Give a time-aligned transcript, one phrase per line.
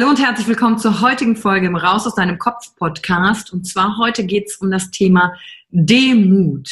[0.00, 3.52] Hallo und herzlich willkommen zur heutigen Folge im Raus aus deinem Kopf Podcast.
[3.52, 5.34] Und zwar heute geht es um das Thema
[5.68, 6.70] Demut.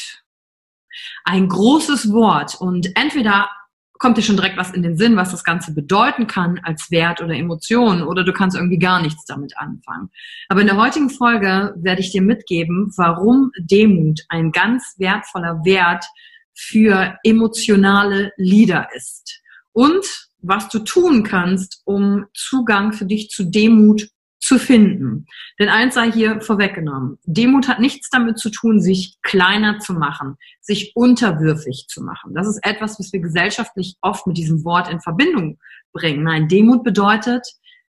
[1.25, 3.51] Ein großes Wort und entweder
[3.99, 7.21] kommt dir schon direkt was in den Sinn, was das Ganze bedeuten kann als Wert
[7.21, 10.09] oder Emotion oder du kannst irgendwie gar nichts damit anfangen.
[10.49, 16.07] Aber in der heutigen Folge werde ich dir mitgeben, warum Demut ein ganz wertvoller Wert
[16.55, 19.43] für emotionale Leader ist.
[19.73, 24.09] Und was du tun kannst, um Zugang für dich zu Demut
[24.41, 25.27] zu finden.
[25.59, 27.19] Denn eins sei hier vorweggenommen.
[27.25, 32.35] Demut hat nichts damit zu tun, sich kleiner zu machen, sich unterwürfig zu machen.
[32.35, 35.59] Das ist etwas, was wir gesellschaftlich oft mit diesem Wort in Verbindung
[35.93, 36.23] bringen.
[36.23, 37.47] Nein, Demut bedeutet,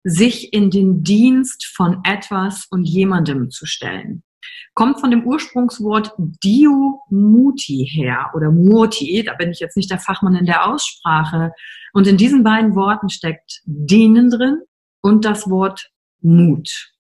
[0.03, 4.23] sich in den Dienst von etwas und jemandem zu stellen.
[4.73, 9.23] Kommt von dem Ursprungswort Dio Muti her oder Murti.
[9.25, 11.51] Da bin ich jetzt nicht der Fachmann in der Aussprache.
[11.93, 14.61] Und in diesen beiden Worten steckt dienen drin
[15.01, 15.89] und das Wort
[16.21, 16.91] Mut.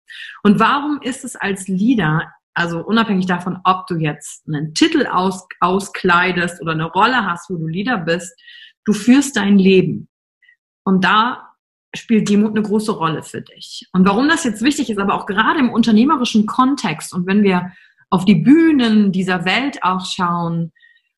[0.42, 5.46] Und warum ist es als Leader, also unabhängig davon, ob du jetzt einen Titel aus,
[5.60, 8.34] auskleidest oder eine Rolle hast, wo du Leader bist,
[8.84, 10.08] du führst dein Leben.
[10.84, 11.47] Und da
[11.94, 13.88] spielt Demut eine große Rolle für dich.
[13.92, 17.72] Und warum das jetzt wichtig ist, aber auch gerade im unternehmerischen Kontext und wenn wir
[18.10, 20.72] auf die Bühnen dieser Welt auch schauen,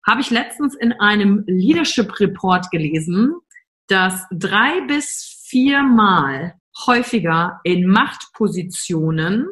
[0.06, 3.34] habe ich letztens in einem Leadership Report gelesen,
[3.86, 6.54] dass drei bis viermal
[6.87, 9.48] häufiger in Machtpositionen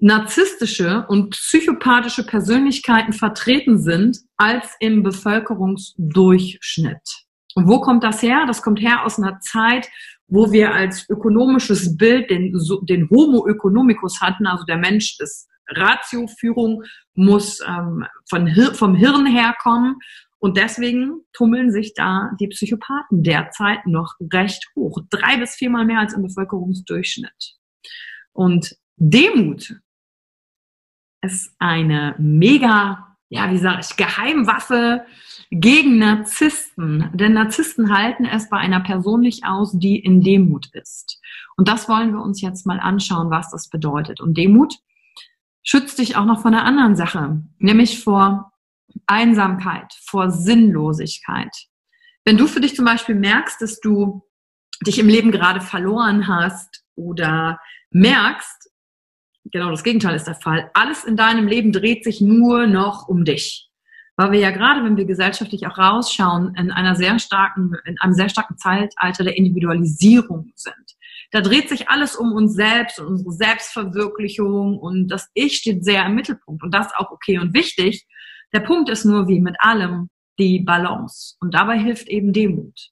[0.00, 7.26] narzisstische und psychopathische Persönlichkeiten vertreten sind als im Bevölkerungsdurchschnitt.
[7.58, 8.44] Und wo kommt das her?
[8.46, 9.88] Das kommt her aus einer Zeit,
[10.28, 16.84] wo wir als ökonomisches Bild den, den Homo economicus hatten, also der Mensch ist Ratioführung
[17.14, 19.96] muss ähm, von, vom Hirn herkommen
[20.38, 25.00] und deswegen tummeln sich da die Psychopathen derzeit noch recht hoch.
[25.10, 27.56] Drei bis viermal mehr als im Bevölkerungsdurchschnitt.
[28.32, 29.80] Und Demut
[31.22, 35.04] ist eine mega, ja, wie sage ich, Geheimwaffe
[35.50, 37.10] gegen Narzissten.
[37.14, 41.20] Denn Narzissten halten es bei einer Person nicht aus, die in Demut ist.
[41.56, 44.20] Und das wollen wir uns jetzt mal anschauen, was das bedeutet.
[44.20, 44.74] Und Demut
[45.62, 48.52] schützt dich auch noch vor einer anderen Sache, nämlich vor
[49.06, 51.54] Einsamkeit, vor Sinnlosigkeit.
[52.24, 54.22] Wenn du für dich zum Beispiel merkst, dass du
[54.86, 57.60] dich im Leben gerade verloren hast oder
[57.90, 58.67] merkst,
[59.52, 63.24] genau das Gegenteil ist der Fall, alles in deinem Leben dreht sich nur noch um
[63.24, 63.68] dich.
[64.18, 68.14] weil wir ja gerade, wenn wir gesellschaftlich auch rausschauen, in einer sehr starken, in einem
[68.14, 70.74] sehr starken Zeitalter der Individualisierung sind.
[71.30, 76.04] Da dreht sich alles um uns selbst und unsere Selbstverwirklichung und das Ich steht sehr
[76.04, 78.06] im Mittelpunkt und das ist auch okay und wichtig.
[78.52, 80.08] Der Punkt ist nur, wie mit allem,
[80.38, 81.36] die Balance.
[81.40, 82.88] Und dabei hilft eben Demut.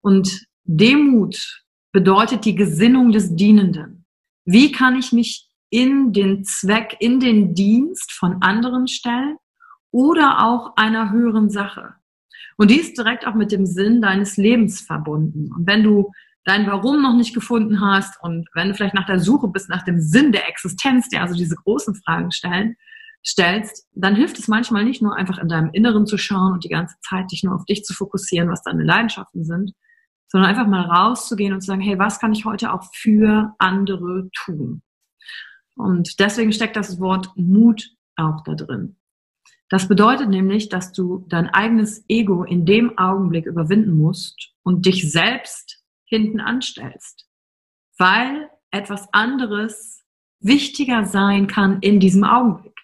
[0.00, 4.06] Und Demut bedeutet die Gesinnung des Dienenden.
[4.46, 9.38] Wie kann ich mich in den Zweck, in den Dienst von anderen stellen
[9.90, 11.94] oder auch einer höheren Sache?
[12.58, 15.50] Und die ist direkt auch mit dem Sinn deines Lebens verbunden.
[15.52, 16.12] Und wenn du
[16.44, 19.82] dein Warum noch nicht gefunden hast und wenn du vielleicht nach der Suche bist, nach
[19.82, 22.76] dem Sinn der Existenz, der also diese großen Fragen stellen,
[23.24, 26.68] stellst, dann hilft es manchmal nicht nur einfach in deinem Inneren zu schauen und die
[26.68, 29.72] ganze Zeit dich nur auf dich zu fokussieren, was deine Leidenschaften sind,
[30.28, 34.28] sondern einfach mal rauszugehen und zu sagen, hey, was kann ich heute auch für andere
[34.44, 34.82] tun?
[35.76, 38.96] Und deswegen steckt das Wort Mut auch da drin.
[39.68, 45.10] Das bedeutet nämlich, dass du dein eigenes Ego in dem Augenblick überwinden musst und dich
[45.10, 47.26] selbst hinten anstellst,
[47.96, 50.02] weil etwas anderes
[50.40, 52.78] wichtiger sein kann in diesem Augenblick.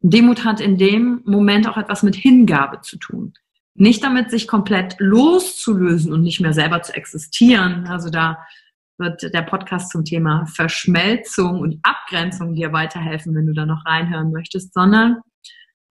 [0.00, 3.32] Demut hat in dem Moment auch etwas mit Hingabe zu tun.
[3.74, 7.86] Nicht damit, sich komplett loszulösen und nicht mehr selber zu existieren.
[7.86, 8.38] Also da
[8.98, 14.32] wird der Podcast zum Thema Verschmelzung und Abgrenzung dir weiterhelfen, wenn du da noch reinhören
[14.32, 15.18] möchtest, sondern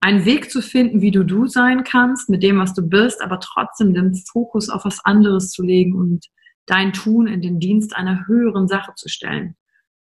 [0.00, 3.40] einen Weg zu finden, wie du du sein kannst mit dem, was du bist, aber
[3.40, 6.26] trotzdem den Fokus auf was anderes zu legen und
[6.66, 9.56] dein Tun in den Dienst einer höheren Sache zu stellen.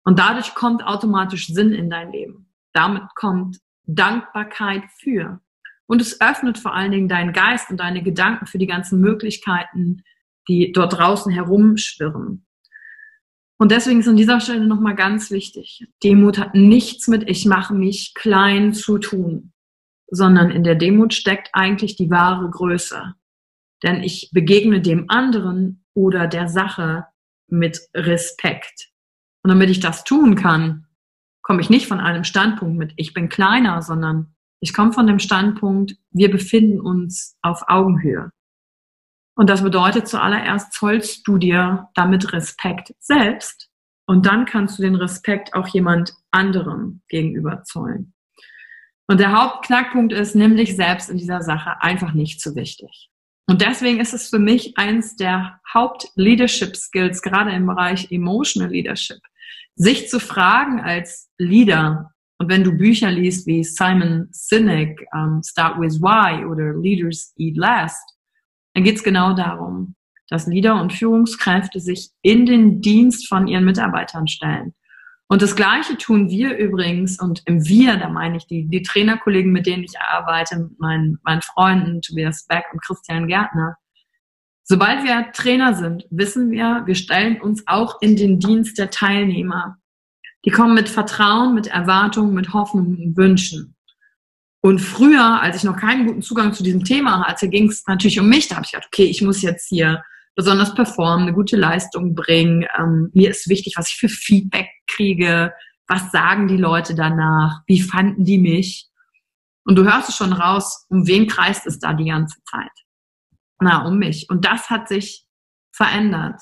[0.04, 2.50] Und dadurch kommt automatisch Sinn in dein Leben.
[2.72, 5.40] Damit kommt Dankbarkeit für.
[5.86, 10.02] Und es öffnet vor allen Dingen deinen Geist und deine Gedanken für die ganzen Möglichkeiten,
[10.48, 12.46] die dort draußen herumschwirren.
[13.58, 15.86] Und deswegen ist an dieser Stelle nochmal ganz wichtig.
[16.02, 19.52] Demut hat nichts mit ich mache mich klein zu tun,
[20.10, 23.14] sondern in der Demut steckt eigentlich die wahre Größe.
[23.82, 27.06] Denn ich begegne dem anderen oder der Sache
[27.48, 28.90] mit Respekt.
[29.42, 30.86] Und damit ich das tun kann,
[31.42, 35.18] komme ich nicht von einem Standpunkt mit, ich bin kleiner, sondern ich komme von dem
[35.18, 38.30] Standpunkt, wir befinden uns auf Augenhöhe.
[39.38, 43.70] Und das bedeutet zuallererst zollst du dir damit Respekt selbst
[44.04, 48.14] und dann kannst du den Respekt auch jemand anderem gegenüber zollen.
[49.06, 53.10] Und der Hauptknackpunkt ist, nimm dich selbst in dieser Sache einfach nicht zu wichtig.
[53.46, 59.20] Und deswegen ist es für mich eins der Haupt-Leadership-Skills, gerade im Bereich Emotional Leadership,
[59.76, 62.10] sich zu fragen als Leader.
[62.38, 67.56] Und wenn du Bücher liest wie Simon Sinek, um, Start with Why oder Leaders Eat
[67.56, 68.17] Last,
[68.78, 69.96] dann geht es genau darum,
[70.28, 74.72] dass Leader und Führungskräfte sich in den Dienst von ihren Mitarbeitern stellen.
[75.26, 79.50] Und das Gleiche tun wir übrigens, und im Wir, da meine ich die, die Trainerkollegen,
[79.50, 83.74] mit denen ich arbeite, meinen, meinen Freunden Tobias Beck und Christian Gärtner.
[84.62, 89.78] Sobald wir Trainer sind, wissen wir, wir stellen uns auch in den Dienst der Teilnehmer.
[90.44, 93.74] Die kommen mit Vertrauen, mit Erwartungen, mit Hoffnungen und Wünschen.
[94.60, 98.18] Und früher, als ich noch keinen guten Zugang zu diesem Thema hatte, ging es natürlich
[98.18, 98.48] um mich.
[98.48, 100.02] Da habe ich gedacht, okay, ich muss jetzt hier
[100.34, 102.66] besonders performen, eine gute Leistung bringen.
[102.78, 105.52] Ähm, mir ist wichtig, was ich für Feedback kriege.
[105.86, 107.60] Was sagen die Leute danach?
[107.66, 108.88] Wie fanden die mich?
[109.64, 112.70] Und du hörst es schon raus, um wen kreist es da die ganze Zeit?
[113.60, 114.28] Na, um mich.
[114.30, 115.24] Und das hat sich
[115.72, 116.40] verändert.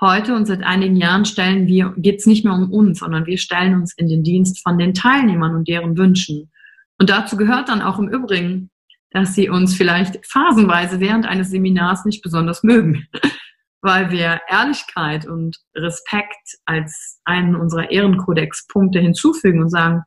[0.00, 3.38] Heute und seit einigen Jahren stellen wir, geht es nicht mehr um uns, sondern wir
[3.38, 6.50] stellen uns in den Dienst von den Teilnehmern und deren Wünschen.
[6.98, 8.70] Und dazu gehört dann auch im Übrigen
[9.16, 13.06] dass sie uns vielleicht phasenweise während eines Seminars nicht besonders mögen,
[13.80, 20.02] weil wir Ehrlichkeit und Respekt als einen unserer Ehrenkodex-Punkte hinzufügen und sagen,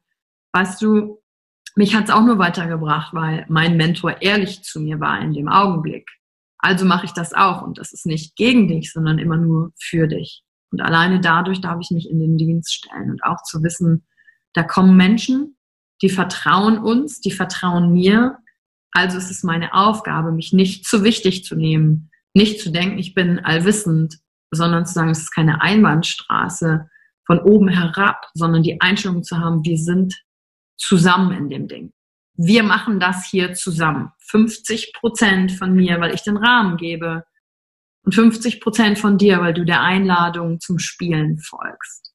[0.54, 1.22] weißt du,
[1.76, 5.48] mich hat es auch nur weitergebracht, weil mein Mentor ehrlich zu mir war in dem
[5.48, 6.08] Augenblick.
[6.58, 10.08] Also mache ich das auch und das ist nicht gegen dich, sondern immer nur für
[10.08, 10.44] dich.
[10.72, 14.06] Und alleine dadurch darf ich mich in den Dienst stellen und auch zu wissen,
[14.54, 15.56] da kommen Menschen,
[16.02, 18.38] die vertrauen uns, die vertrauen mir,
[18.92, 23.14] also ist es meine Aufgabe, mich nicht zu wichtig zu nehmen, nicht zu denken, ich
[23.14, 24.20] bin allwissend,
[24.52, 26.90] sondern zu sagen, es ist keine Einbahnstraße
[27.26, 30.16] von oben herab, sondern die Einstellung zu haben, wir sind
[30.78, 31.94] zusammen in dem Ding.
[32.36, 34.12] Wir machen das hier zusammen.
[34.30, 37.26] 50 Prozent von mir, weil ich den Rahmen gebe
[38.04, 42.14] und 50 Prozent von dir, weil du der Einladung zum Spielen folgst.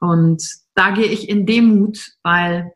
[0.00, 0.42] Und
[0.74, 2.72] da gehe ich in Demut, weil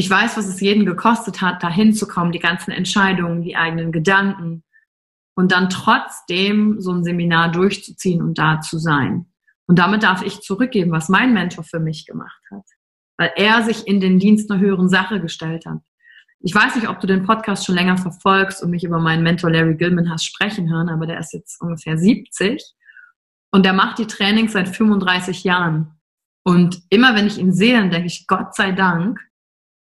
[0.00, 4.64] ich weiß, was es jeden gekostet hat, da hinzukommen, die ganzen Entscheidungen, die eigenen Gedanken
[5.34, 9.26] und dann trotzdem so ein Seminar durchzuziehen und da zu sein.
[9.66, 12.64] Und damit darf ich zurückgeben, was mein Mentor für mich gemacht hat,
[13.18, 15.80] weil er sich in den Dienst einer höheren Sache gestellt hat.
[16.40, 19.50] Ich weiß nicht, ob du den Podcast schon länger verfolgst und mich über meinen Mentor
[19.50, 22.64] Larry Gilman hast sprechen hören, aber der ist jetzt ungefähr 70
[23.50, 26.00] und der macht die Trainings seit 35 Jahren.
[26.42, 29.20] Und immer wenn ich ihn sehe, dann denke ich, Gott sei Dank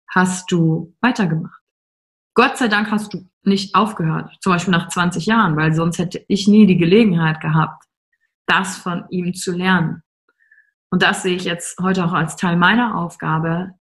[0.09, 1.61] hast du weitergemacht.
[2.35, 6.25] Gott sei Dank hast du nicht aufgehört, zum Beispiel nach 20 Jahren, weil sonst hätte
[6.29, 7.85] ich nie die Gelegenheit gehabt,
[8.47, 10.03] das von ihm zu lernen.
[10.91, 13.75] Und das sehe ich jetzt heute auch als Teil meiner Aufgabe,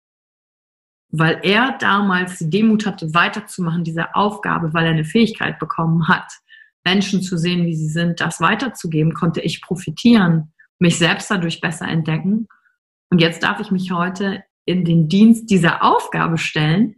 [1.10, 6.32] weil er damals die Demut hatte, weiterzumachen, diese Aufgabe, weil er eine Fähigkeit bekommen hat,
[6.84, 11.88] Menschen zu sehen, wie sie sind, das weiterzugeben, konnte ich profitieren, mich selbst dadurch besser
[11.88, 12.46] entdecken.
[13.10, 16.96] Und jetzt darf ich mich heute in den Dienst dieser Aufgabe stellen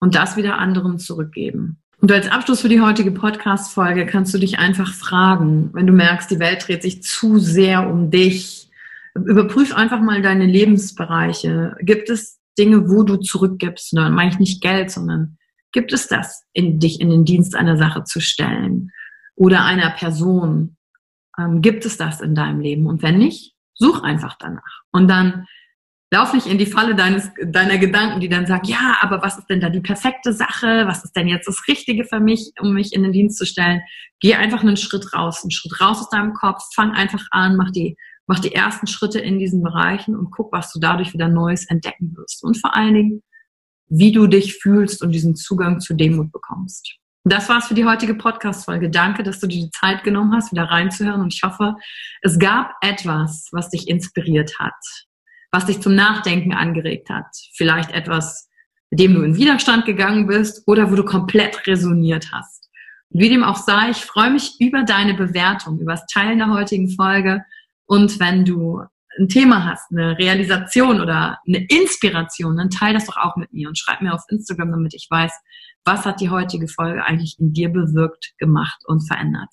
[0.00, 1.82] und das wieder anderen zurückgeben.
[2.00, 6.30] Und als Abschluss für die heutige Podcast-Folge kannst du dich einfach fragen, wenn du merkst,
[6.30, 8.70] die Welt dreht sich zu sehr um dich,
[9.14, 11.76] überprüf einfach mal deine Lebensbereiche.
[11.82, 13.92] Gibt es Dinge, wo du zurückgibst.
[13.92, 15.38] Und dann meine ich nicht Geld, sondern
[15.72, 18.90] gibt es das, in dich in den Dienst einer Sache zu stellen
[19.34, 20.76] oder einer Person?
[21.38, 22.86] Ähm, gibt es das in deinem Leben?
[22.86, 24.82] Und wenn nicht, such einfach danach.
[24.90, 25.46] Und dann
[26.10, 29.46] lauf nicht in die Falle deines, deiner Gedanken, die dann sagen, ja, aber was ist
[29.48, 30.86] denn da die perfekte Sache?
[30.86, 33.80] Was ist denn jetzt das Richtige für mich, um mich in den Dienst zu stellen?
[34.20, 37.70] Geh einfach einen Schritt raus, einen Schritt raus aus deinem Kopf, fang einfach an, mach
[37.70, 37.96] die
[38.30, 42.16] Mach die ersten Schritte in diesen Bereichen und guck, was du dadurch wieder Neues entdecken
[42.16, 42.44] wirst.
[42.44, 43.22] Und vor allen Dingen,
[43.88, 46.94] wie du dich fühlst und diesen Zugang zu Demut bekommst.
[47.24, 48.88] Das war's für die heutige Podcast-Folge.
[48.88, 51.22] Danke, dass du dir die Zeit genommen hast, wieder reinzuhören.
[51.22, 51.74] Und ich hoffe,
[52.22, 54.78] es gab etwas, was dich inspiriert hat,
[55.50, 57.26] was dich zum Nachdenken angeregt hat.
[57.54, 58.48] Vielleicht etwas,
[58.90, 62.68] mit dem du in Widerstand gegangen bist oder wo du komplett resoniert hast.
[63.12, 66.88] wie dem auch sei, ich freue mich über deine Bewertung, über das Teilen der heutigen
[66.90, 67.44] Folge
[67.86, 68.84] und wenn du
[69.18, 73.68] ein Thema hast, eine Realisation oder eine Inspiration, dann teile das doch auch mit mir
[73.68, 75.32] und schreib mir auf Instagram, damit ich weiß,
[75.84, 79.52] was hat die heutige Folge eigentlich in dir bewirkt, gemacht und verändert.